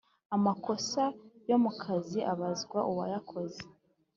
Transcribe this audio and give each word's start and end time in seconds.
Amakosa 0.35 1.03
yo 1.49 1.57
mu 1.63 1.71
kazi 1.81 2.19
abazwa 2.33 2.79
uwayakoze. 2.89 3.61